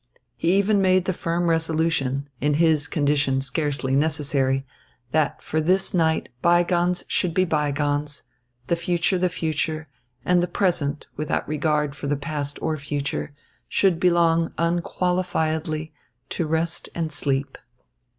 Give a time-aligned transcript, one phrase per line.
[0.35, 4.65] He even made the firm resolution in his condition scarcely necessary
[5.11, 8.23] that for this night bygones should be bygones,
[8.65, 9.89] the future the future,
[10.25, 13.35] and the present, without regard for past or future,
[13.69, 15.93] should belong unqualifiedly
[16.29, 17.59] to rest and sleep.